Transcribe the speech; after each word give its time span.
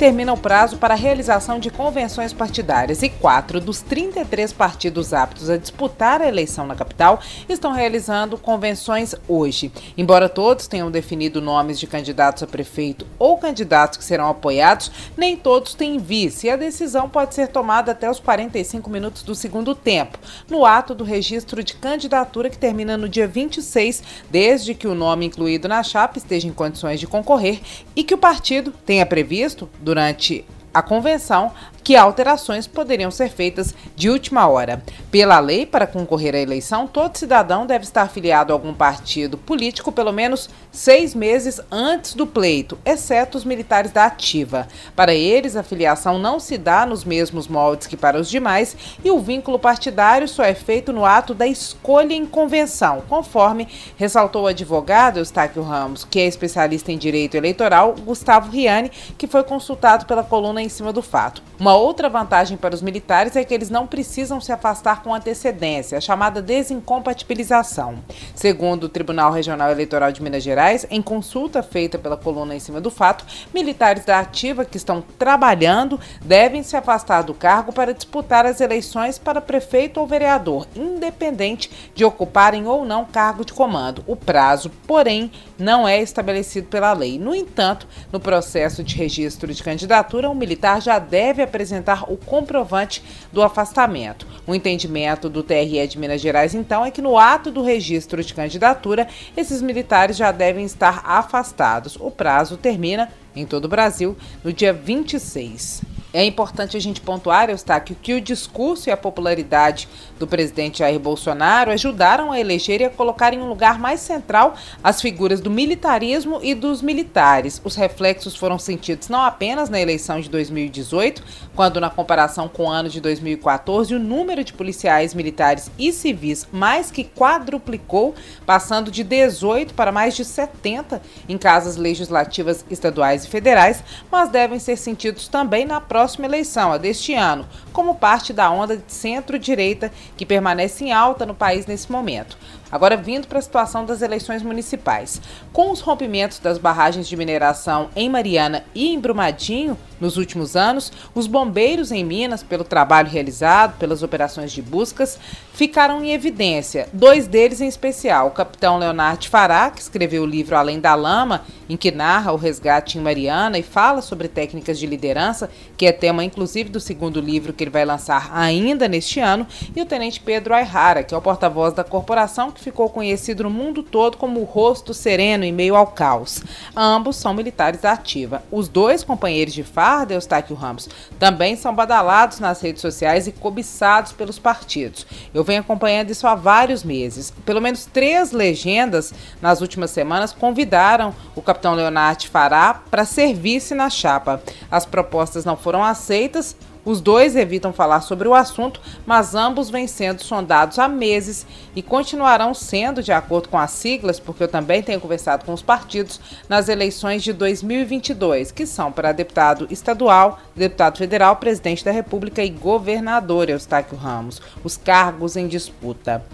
termina 0.00 0.32
o 0.32 0.36
prazo 0.38 0.78
para 0.78 0.94
a 0.94 0.96
realização 0.96 1.58
de 1.58 1.68
convenções 1.68 2.32
partidárias 2.32 3.02
e 3.02 3.10
quatro 3.10 3.60
dos 3.60 3.82
33 3.82 4.50
partidos 4.50 5.12
aptos 5.12 5.50
a 5.50 5.58
disputar 5.58 6.22
a 6.22 6.26
eleição 6.26 6.66
na 6.66 6.74
capital 6.74 7.20
estão 7.46 7.70
realizando 7.70 8.38
convenções 8.38 9.14
hoje. 9.28 9.70
Embora 9.98 10.26
todos 10.26 10.66
tenham 10.66 10.90
definido 10.90 11.42
nomes 11.42 11.78
de 11.78 11.86
candidatos 11.86 12.42
a 12.42 12.46
prefeito 12.46 13.06
ou 13.18 13.36
candidatos 13.36 13.98
que 13.98 14.04
serão 14.04 14.30
apoiados, 14.30 14.90
nem 15.18 15.36
todos 15.36 15.74
têm 15.74 15.98
vice 15.98 16.46
e 16.46 16.50
a 16.50 16.56
decisão 16.56 17.06
pode 17.06 17.34
ser 17.34 17.48
tomada 17.48 17.92
até 17.92 18.10
os 18.10 18.18
45 18.18 18.88
minutos 18.88 19.22
do 19.22 19.34
segundo 19.34 19.74
tempo, 19.74 20.16
no 20.48 20.64
ato 20.64 20.94
do 20.94 21.04
registro 21.04 21.62
de 21.62 21.74
candidatura 21.74 22.48
que 22.48 22.56
termina 22.56 22.96
no 22.96 23.06
dia 23.06 23.28
26, 23.28 24.02
desde 24.30 24.74
que 24.74 24.88
o 24.88 24.94
nome 24.94 25.26
incluído 25.26 25.68
na 25.68 25.82
chapa 25.82 26.16
esteja 26.16 26.48
em 26.48 26.54
condições 26.54 26.98
de 26.98 27.06
concorrer 27.06 27.60
e 27.94 28.02
que 28.02 28.14
o 28.14 28.18
partido 28.18 28.72
tenha 28.86 29.04
previsto 29.04 29.68
durante 29.90 30.44
a 30.72 30.82
convenção 30.82 31.52
que 31.82 31.96
alterações 31.96 32.66
poderiam 32.66 33.10
ser 33.10 33.30
feitas 33.30 33.74
de 33.96 34.10
última 34.10 34.46
hora. 34.46 34.82
Pela 35.10 35.40
lei, 35.40 35.66
para 35.66 35.86
concorrer 35.86 36.34
à 36.34 36.38
eleição, 36.38 36.86
todo 36.86 37.16
cidadão 37.16 37.66
deve 37.66 37.84
estar 37.84 38.02
afiliado 38.02 38.52
a 38.52 38.54
algum 38.54 38.72
partido 38.72 39.36
político 39.36 39.90
pelo 39.90 40.12
menos 40.12 40.48
seis 40.70 41.14
meses 41.14 41.60
antes 41.70 42.14
do 42.14 42.26
pleito, 42.26 42.78
exceto 42.84 43.36
os 43.36 43.44
militares 43.44 43.90
da 43.90 44.04
ativa. 44.04 44.68
Para 44.94 45.14
eles, 45.14 45.56
a 45.56 45.62
filiação 45.62 46.18
não 46.18 46.38
se 46.38 46.56
dá 46.56 46.86
nos 46.86 47.04
mesmos 47.04 47.48
moldes 47.48 47.86
que 47.86 47.96
para 47.96 48.20
os 48.20 48.28
demais 48.28 48.76
e 49.02 49.10
o 49.10 49.18
vínculo 49.18 49.58
partidário 49.58 50.28
só 50.28 50.44
é 50.44 50.54
feito 50.54 50.92
no 50.92 51.04
ato 51.04 51.34
da 51.34 51.46
escolha 51.46 52.14
em 52.14 52.26
convenção, 52.26 53.02
conforme 53.08 53.66
ressaltou 53.96 54.44
o 54.44 54.46
advogado 54.46 55.18
Eustáquio 55.18 55.62
Ramos, 55.62 56.04
que 56.04 56.20
é 56.20 56.26
especialista 56.26 56.92
em 56.92 56.98
direito 56.98 57.36
eleitoral, 57.36 57.94
Gustavo 58.04 58.50
Riani, 58.50 58.90
que 59.18 59.26
foi 59.26 59.42
consultado 59.42 60.06
pela 60.06 60.22
coluna 60.22 60.59
em 60.60 60.68
cima 60.68 60.92
do 60.92 61.02
fato. 61.02 61.42
Uma 61.58 61.74
outra 61.74 62.08
vantagem 62.08 62.56
para 62.56 62.74
os 62.74 62.82
militares 62.82 63.36
é 63.36 63.44
que 63.44 63.52
eles 63.52 63.70
não 63.70 63.86
precisam 63.86 64.40
se 64.40 64.52
afastar 64.52 65.02
com 65.02 65.14
antecedência, 65.14 65.98
a 65.98 66.00
chamada 66.00 66.40
desincompatibilização. 66.40 67.98
Segundo 68.34 68.84
o 68.84 68.88
Tribunal 68.88 69.32
Regional 69.32 69.70
Eleitoral 69.70 70.12
de 70.12 70.22
Minas 70.22 70.42
Gerais, 70.42 70.86
em 70.90 71.02
consulta 71.02 71.62
feita 71.62 71.98
pela 71.98 72.16
coluna 72.16 72.54
em 72.54 72.60
cima 72.60 72.80
do 72.80 72.90
fato, 72.90 73.24
militares 73.52 74.04
da 74.04 74.18
ativa 74.18 74.64
que 74.64 74.76
estão 74.76 75.02
trabalhando 75.18 75.98
devem 76.22 76.62
se 76.62 76.76
afastar 76.76 77.22
do 77.22 77.34
cargo 77.34 77.72
para 77.72 77.94
disputar 77.94 78.46
as 78.46 78.60
eleições 78.60 79.18
para 79.18 79.40
prefeito 79.40 80.00
ou 80.00 80.06
vereador, 80.06 80.66
independente 80.74 81.70
de 81.94 82.04
ocuparem 82.04 82.66
ou 82.66 82.84
não 82.84 83.04
cargo 83.04 83.44
de 83.44 83.52
comando. 83.52 84.04
O 84.06 84.16
prazo, 84.16 84.70
porém, 84.86 85.30
não 85.58 85.86
é 85.86 86.00
estabelecido 86.00 86.68
pela 86.68 86.92
lei. 86.92 87.18
No 87.18 87.34
entanto, 87.34 87.86
no 88.12 88.20
processo 88.20 88.82
de 88.82 88.96
registro 88.96 89.52
de 89.52 89.62
candidatura, 89.62 90.30
o 90.30 90.34
militar 90.34 90.49
já 90.80 90.98
deve 90.98 91.42
apresentar 91.42 92.10
o 92.10 92.16
comprovante 92.16 93.02
do 93.32 93.42
afastamento. 93.42 94.26
O 94.46 94.54
entendimento 94.54 95.28
do 95.28 95.42
TRE 95.42 95.86
de 95.86 95.98
Minas 95.98 96.20
Gerais, 96.20 96.54
então, 96.54 96.84
é 96.84 96.90
que 96.90 97.02
no 97.02 97.18
ato 97.18 97.50
do 97.50 97.62
registro 97.62 98.22
de 98.22 98.34
candidatura, 98.34 99.06
esses 99.36 99.60
militares 99.60 100.16
já 100.16 100.32
devem 100.32 100.64
estar 100.64 101.02
afastados. 101.04 101.96
O 101.96 102.10
prazo 102.10 102.56
termina, 102.56 103.12
em 103.34 103.46
todo 103.46 103.66
o 103.66 103.68
Brasil, 103.68 104.16
no 104.42 104.52
dia 104.52 104.72
26. 104.72 105.99
É 106.12 106.24
importante 106.24 106.76
a 106.76 106.80
gente 106.80 107.00
pontuar, 107.00 107.50
Eustáquio, 107.50 107.96
que 108.02 108.14
o 108.14 108.20
discurso 108.20 108.88
e 108.88 108.92
a 108.92 108.96
popularidade 108.96 109.88
do 110.18 110.26
presidente 110.26 110.80
Jair 110.80 110.98
Bolsonaro 110.98 111.70
ajudaram 111.70 112.32
a 112.32 112.40
eleger 112.40 112.80
e 112.80 112.84
a 112.84 112.90
colocar 112.90 113.32
em 113.32 113.38
um 113.38 113.48
lugar 113.48 113.78
mais 113.78 114.00
central 114.00 114.54
as 114.82 115.00
figuras 115.00 115.40
do 115.40 115.48
militarismo 115.48 116.40
e 116.42 116.52
dos 116.52 116.82
militares. 116.82 117.60
Os 117.64 117.76
reflexos 117.76 118.34
foram 118.34 118.58
sentidos 118.58 119.08
não 119.08 119.22
apenas 119.22 119.70
na 119.70 119.80
eleição 119.80 120.20
de 120.20 120.28
2018, 120.28 121.22
quando, 121.54 121.80
na 121.80 121.88
comparação 121.88 122.48
com 122.48 122.64
o 122.64 122.70
ano 122.70 122.88
de 122.88 123.00
2014, 123.00 123.94
o 123.94 123.98
número 124.00 124.42
de 124.42 124.52
policiais 124.52 125.14
militares 125.14 125.70
e 125.78 125.92
civis 125.92 126.48
mais 126.50 126.90
que 126.90 127.04
quadruplicou, 127.04 128.16
passando 128.44 128.90
de 128.90 129.04
18 129.04 129.74
para 129.74 129.92
mais 129.92 130.16
de 130.16 130.24
70 130.24 131.00
em 131.28 131.38
casas 131.38 131.76
legislativas 131.76 132.64
estaduais 132.68 133.24
e 133.24 133.28
federais, 133.28 133.84
mas 134.10 134.28
devem 134.28 134.58
ser 134.58 134.76
sentidos 134.76 135.28
também 135.28 135.64
na 135.64 135.80
próxima 135.80 135.99
próxima 136.00 136.24
eleição, 136.24 136.72
a 136.72 136.78
deste 136.78 137.12
ano, 137.12 137.46
como 137.74 137.94
parte 137.94 138.32
da 138.32 138.50
onda 138.50 138.74
de 138.74 138.90
centro-direita 138.90 139.92
que 140.16 140.24
permanece 140.24 140.82
em 140.82 140.92
alta 140.94 141.26
no 141.26 141.34
país 141.34 141.66
nesse 141.66 141.92
momento. 141.92 142.38
Agora, 142.70 142.96
vindo 142.96 143.26
para 143.26 143.38
a 143.38 143.42
situação 143.42 143.84
das 143.84 144.02
eleições 144.02 144.42
municipais. 144.42 145.20
Com 145.52 145.70
os 145.70 145.80
rompimentos 145.80 146.38
das 146.38 146.58
barragens 146.58 147.08
de 147.08 147.16
mineração 147.16 147.90
em 147.96 148.08
Mariana 148.08 148.64
e 148.74 148.88
em 148.88 149.00
Brumadinho 149.00 149.76
nos 150.00 150.16
últimos 150.16 150.56
anos, 150.56 150.90
os 151.14 151.26
bombeiros 151.26 151.92
em 151.92 152.02
Minas, 152.02 152.42
pelo 152.42 152.64
trabalho 152.64 153.10
realizado, 153.10 153.76
pelas 153.76 154.02
operações 154.02 154.50
de 154.50 154.62
buscas, 154.62 155.18
ficaram 155.52 156.02
em 156.02 156.12
evidência. 156.12 156.88
Dois 156.92 157.26
deles 157.26 157.60
em 157.60 157.68
especial, 157.68 158.28
o 158.28 158.30
capitão 158.30 158.78
Leonardo 158.78 159.28
Fará, 159.28 159.70
que 159.70 159.82
escreveu 159.82 160.22
o 160.22 160.26
livro 160.26 160.56
Além 160.56 160.80
da 160.80 160.94
Lama, 160.94 161.42
em 161.68 161.76
que 161.76 161.90
narra 161.90 162.32
o 162.32 162.36
resgate 162.36 162.96
em 162.96 163.00
Mariana 163.02 163.58
e 163.58 163.62
fala 163.62 164.00
sobre 164.00 164.26
técnicas 164.26 164.78
de 164.78 164.86
liderança, 164.86 165.50
que 165.76 165.86
é 165.86 165.92
tema 165.92 166.24
inclusive 166.24 166.70
do 166.70 166.80
segundo 166.80 167.20
livro 167.20 167.52
que 167.52 167.62
ele 167.62 167.70
vai 167.70 167.84
lançar 167.84 168.30
ainda 168.32 168.88
neste 168.88 169.20
ano, 169.20 169.46
e 169.76 169.82
o 169.82 169.86
tenente 169.86 170.20
Pedro 170.20 170.54
Ayrara, 170.54 171.02
que 171.02 171.14
é 171.14 171.18
o 171.18 171.20
porta-voz 171.20 171.74
da 171.74 171.84
corporação, 171.84 172.50
que 172.50 172.59
ficou 172.60 172.88
conhecido 172.88 173.44
no 173.44 173.50
mundo 173.50 173.82
todo 173.82 174.16
como 174.16 174.40
o 174.40 174.44
rosto 174.44 174.94
sereno 174.94 175.44
em 175.44 175.52
meio 175.52 175.74
ao 175.74 175.88
caos. 175.88 176.42
Ambos 176.76 177.16
são 177.16 177.34
militares 177.34 177.80
da 177.80 177.92
ativa. 177.92 178.42
Os 178.50 178.68
dois 178.68 179.02
companheiros 179.02 179.54
de 179.54 179.62
farda, 179.62 180.14
Eustáquio 180.14 180.54
Ramos, 180.54 180.88
também 181.18 181.56
são 181.56 181.74
badalados 181.74 182.38
nas 182.38 182.60
redes 182.60 182.80
sociais 182.80 183.26
e 183.26 183.32
cobiçados 183.32 184.12
pelos 184.12 184.38
partidos. 184.38 185.06
Eu 185.32 185.42
venho 185.42 185.60
acompanhando 185.60 186.10
isso 186.10 186.26
há 186.26 186.34
vários 186.34 186.84
meses. 186.84 187.32
Pelo 187.44 187.60
menos 187.60 187.86
três 187.86 188.32
legendas 188.32 189.12
nas 189.40 189.60
últimas 189.60 189.90
semanas 189.90 190.32
convidaram 190.32 191.14
o 191.34 191.42
capitão 191.42 191.74
Leonardo 191.74 192.28
Fará 192.28 192.74
para 192.90 193.04
servir-se 193.04 193.74
na 193.74 193.88
chapa. 193.88 194.42
As 194.70 194.84
propostas 194.84 195.44
não 195.44 195.56
foram 195.56 195.82
aceitas, 195.82 196.56
os 196.84 197.00
dois 197.00 197.36
evitam 197.36 197.72
falar 197.72 198.00
sobre 198.00 198.26
o 198.26 198.34
assunto, 198.34 198.80
mas 199.06 199.34
ambos 199.34 199.70
vêm 199.70 199.86
sendo 199.86 200.22
sondados 200.22 200.78
há 200.78 200.88
meses 200.88 201.46
e 201.74 201.82
continuarão 201.82 202.54
sendo, 202.54 203.02
de 203.02 203.12
acordo 203.12 203.48
com 203.48 203.58
as 203.58 203.70
siglas, 203.72 204.18
porque 204.18 204.42
eu 204.42 204.48
também 204.48 204.82
tenho 204.82 205.00
conversado 205.00 205.44
com 205.44 205.52
os 205.52 205.62
partidos, 205.62 206.20
nas 206.48 206.68
eleições 206.68 207.22
de 207.22 207.32
2022, 207.32 208.50
que 208.50 208.66
são 208.66 208.90
para 208.90 209.12
deputado 209.12 209.66
estadual, 209.70 210.40
deputado 210.54 210.98
federal, 210.98 211.36
presidente 211.36 211.84
da 211.84 211.90
República 211.90 212.42
e 212.42 212.50
governador 212.50 213.48
Eustáquio 213.50 213.96
Ramos, 213.96 214.40
os 214.64 214.76
cargos 214.76 215.36
em 215.36 215.46
disputa. 215.46 216.24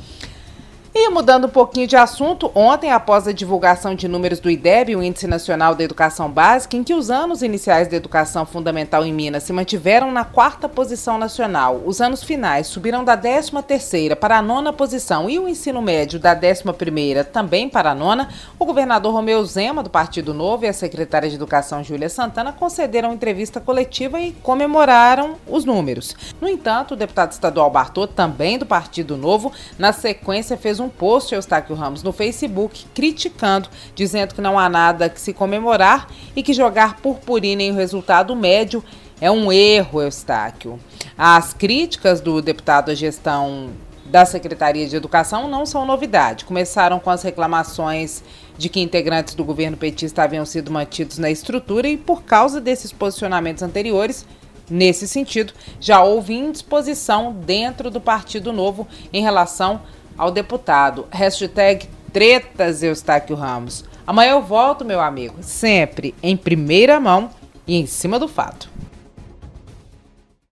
E 0.98 1.10
mudando 1.10 1.44
um 1.44 1.50
pouquinho 1.50 1.86
de 1.86 1.94
assunto, 1.94 2.50
ontem, 2.54 2.90
após 2.90 3.28
a 3.28 3.32
divulgação 3.32 3.94
de 3.94 4.08
números 4.08 4.40
do 4.40 4.48
IDEB, 4.48 4.96
o 4.96 5.02
Índice 5.02 5.26
Nacional 5.26 5.74
da 5.74 5.84
Educação 5.84 6.30
Básica, 6.30 6.74
em 6.74 6.82
que 6.82 6.94
os 6.94 7.10
anos 7.10 7.42
iniciais 7.42 7.86
da 7.86 7.98
educação 7.98 8.46
fundamental 8.46 9.04
em 9.04 9.12
Minas 9.12 9.42
se 9.42 9.52
mantiveram 9.52 10.10
na 10.10 10.24
quarta 10.24 10.70
posição 10.70 11.18
nacional, 11.18 11.82
os 11.84 12.00
anos 12.00 12.24
finais 12.24 12.68
subiram 12.68 13.04
da 13.04 13.14
13 13.14 13.50
terceira 13.62 14.16
para 14.16 14.38
a 14.38 14.42
nona 14.42 14.72
posição 14.72 15.28
e 15.28 15.38
o 15.38 15.46
ensino 15.46 15.82
médio 15.82 16.18
da 16.18 16.34
11 16.34 16.62
primeira 16.72 17.22
também 17.22 17.68
para 17.68 17.90
a 17.90 17.94
nona, 17.94 18.30
o 18.58 18.64
governador 18.64 19.12
Romeu 19.12 19.44
Zema, 19.44 19.82
do 19.82 19.90
Partido 19.90 20.32
Novo, 20.32 20.64
e 20.64 20.68
a 20.68 20.72
secretária 20.72 21.28
de 21.28 21.34
Educação, 21.34 21.84
Júlia 21.84 22.08
Santana, 22.08 22.54
concederam 22.54 23.12
entrevista 23.12 23.60
coletiva 23.60 24.18
e 24.18 24.32
comemoraram 24.32 25.34
os 25.46 25.62
números. 25.62 26.16
No 26.40 26.48
entanto, 26.48 26.94
o 26.94 26.96
deputado 26.96 27.32
estadual 27.32 27.70
Bartô, 27.70 28.06
também 28.06 28.58
do 28.58 28.64
Partido 28.64 29.14
Novo, 29.14 29.52
na 29.78 29.92
sequência 29.92 30.56
fez 30.56 30.80
um 30.80 30.85
um 30.86 30.88
post 30.88 31.34
Eustáquio 31.34 31.74
Ramos 31.74 32.02
no 32.02 32.12
Facebook 32.12 32.86
criticando, 32.94 33.68
dizendo 33.94 34.34
que 34.34 34.40
não 34.40 34.58
há 34.58 34.68
nada 34.68 35.08
que 35.08 35.20
se 35.20 35.32
comemorar 35.32 36.08
e 36.34 36.42
que 36.42 36.54
jogar 36.54 37.00
purpurina 37.00 37.62
em 37.62 37.74
resultado 37.74 38.34
médio 38.34 38.82
é 39.20 39.30
um 39.30 39.50
erro, 39.50 40.00
Eustáquio. 40.00 40.78
As 41.16 41.52
críticas 41.52 42.20
do 42.20 42.40
deputado 42.40 42.90
à 42.90 42.94
gestão 42.94 43.70
da 44.04 44.24
Secretaria 44.24 44.86
de 44.86 44.94
Educação 44.94 45.48
não 45.48 45.66
são 45.66 45.84
novidade. 45.84 46.44
Começaram 46.44 47.00
com 47.00 47.10
as 47.10 47.22
reclamações 47.22 48.22
de 48.56 48.68
que 48.68 48.80
integrantes 48.80 49.34
do 49.34 49.44
governo 49.44 49.76
petista 49.76 50.22
haviam 50.22 50.44
sido 50.44 50.70
mantidos 50.70 51.18
na 51.18 51.30
estrutura 51.30 51.88
e, 51.88 51.96
por 51.96 52.22
causa 52.22 52.60
desses 52.60 52.92
posicionamentos 52.92 53.62
anteriores, 53.62 54.24
nesse 54.70 55.08
sentido, 55.08 55.52
já 55.80 56.02
houve 56.02 56.34
indisposição 56.34 57.32
dentro 57.32 57.90
do 57.90 58.00
Partido 58.00 58.52
Novo 58.52 58.86
em 59.12 59.22
relação 59.22 59.80
ao 60.16 60.30
deputado. 60.30 61.06
Hashtag 61.10 61.88
Tretas 62.12 62.82
Eustáquio 62.82 63.36
Ramos. 63.36 63.84
Amanhã 64.06 64.32
eu 64.32 64.42
volto, 64.42 64.84
meu 64.84 65.00
amigo, 65.00 65.36
sempre 65.42 66.14
em 66.22 66.36
primeira 66.36 67.00
mão 67.00 67.30
e 67.66 67.76
em 67.76 67.86
cima 67.86 68.18
do 68.18 68.28
fato. 68.28 68.70